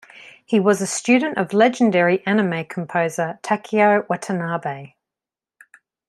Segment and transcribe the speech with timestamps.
[0.43, 4.95] He was a student of legendary anime composer Takeo Watanabe.